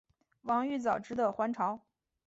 [0.41, 1.79] 王玉藻只得还朝。